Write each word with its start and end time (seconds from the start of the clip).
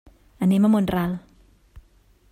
Anem 0.45 0.65
a 0.65 0.71
Mont-ral. 0.75 1.13